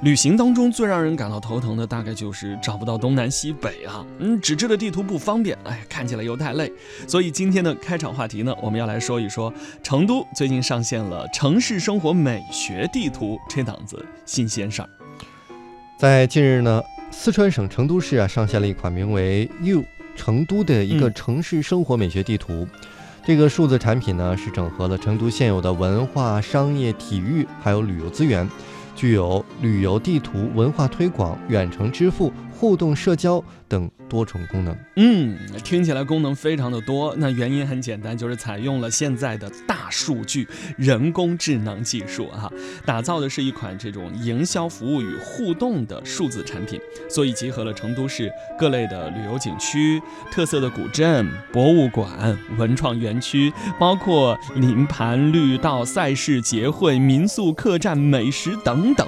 [0.00, 4.06] 旅行当中最让人感到头疼的，大概就是找不到东南西北啊。
[4.20, 6.72] 嗯，纸质的地图不方便，哎，看起来又太累。
[7.08, 14.88] 所以今天的开场话题呢，我们要来说一说成都最近上线了城市生活美学地图这档子新鲜事儿。
[15.98, 16.80] 在近日呢，
[17.10, 19.82] 四川省成都市啊上线了一款名为 “You
[20.14, 22.68] 成都”的一个城市生活美学地图。
[23.26, 28.48] 这个数字产品呢，是整合了成都现有的文化、商业、体育还有旅游资源。
[28.98, 34.76] 具有旅游地图、文化推广、远程支付、互动社交等多重功能。
[34.96, 37.14] 嗯，听起来功能非常的多。
[37.18, 42.50] 那原因很简单，就是采用了现在的大数据、人工智能技术啊，
[42.84, 46.80] 打造的是一款这种营销服务与互动的数字产品。
[47.08, 50.02] 所以集合了成都市各类的旅游景区、
[50.32, 58.92] 特色的古镇、博物馆、文创园区，包括林盘、绿道、赛事、节会、民宿、客栈、美食等。
[58.94, 59.06] 等，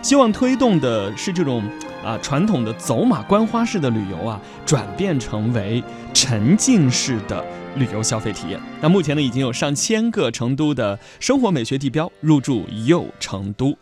[0.00, 1.64] 希望推动的是这种
[2.04, 7.44] 啊传统的走马观花式的旅游啊，转变成为沉浸式的
[7.76, 8.60] 旅游消费体验。
[8.80, 13.76] 那目前呢，已经有上千个成都的生活美学地标入驻又成都。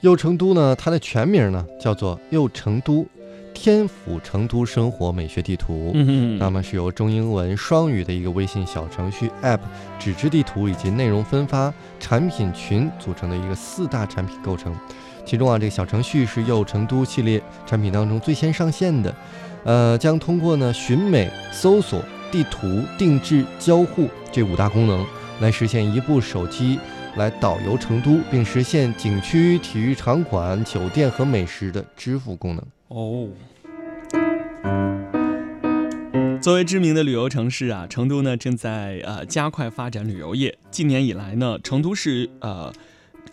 [0.00, 3.06] 又成都呢，它的全名呢叫做又成都
[3.54, 5.92] 天府成都生活美学地图。
[5.94, 9.60] 嗯那么是由中英文双语的一个微信小程序 App、
[9.98, 14.74] 纸质地图以及内容分发产品群组成的一个四大产品构成。
[15.24, 19.14] 其中啊，这个小程序是又成都系列产品当中最先上线的，
[19.62, 25.06] 呃，将通过呢寻美、搜索、地图、定制、交互这五大功能，
[25.40, 26.78] 来实现一部手机。
[27.16, 32.64] 来导游成都，并实现景区、体育场馆、酒店和美食的支付功能。
[32.88, 33.28] 哦，
[36.40, 40.56] 作为知名的旅游城市啊，成都呢正在呃加快发展旅游业。
[40.70, 42.72] 近年以来呢，成都市呃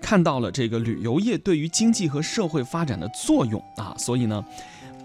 [0.02, 4.43] 看到了这个旅游业对于经济和社会发展的作用啊，所以呢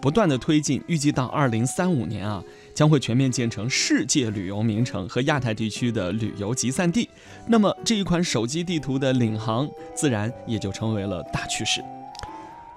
[0.05, 2.44] 不断的推进，预计到二零三五年啊。
[2.74, 7.09] 将会全面建成世界旅游名城和亚太地区的旅游集散地，
[7.47, 11.81] 那么这一款手机地图的领航，自然也就成为了大趋势。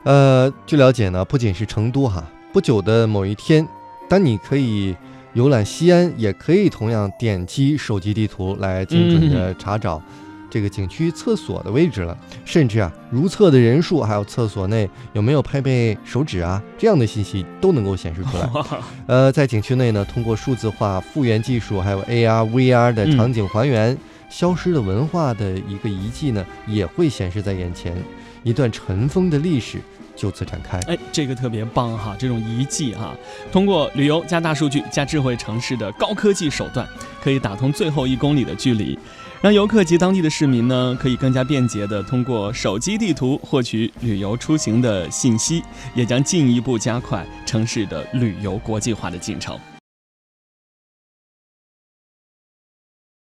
[0.03, 2.23] 呃，据了解呢，不仅是成都哈，
[2.53, 3.67] 不久的某一天，
[4.07, 4.95] 当你可以
[5.33, 10.01] 游览西安，也可以同样点击手机地图来精准的查找。
[10.49, 18.49] 这个景区厕所的位置了，甚至啊，如厕的人数，还有厕所内有没有配备手纸啊，这样的信息都能够显示出来。
[19.07, 23.97] 呃，在景区内呢，通过数字化复原技术，还有 AR、VR 的场景还原，
[24.29, 27.95] 消失的文化的一个遗迹呢，也会显示在眼前，
[28.43, 29.79] 一段尘封的历史
[30.17, 30.77] 就此展开。
[30.79, 33.15] 哎，这个特别棒哈，这种遗迹哈，
[33.51, 36.85] 通过旅游加大数据加智慧城市的高科技手段，
[37.21, 38.97] 可以打通最后一公里的距离。
[39.39, 45.61] 让游客及当地的市民呢，可以更加便捷的通过手机地图获取旅游出行的信息，
[45.93, 49.55] 也将进一步加快城市的旅游国际化的进程。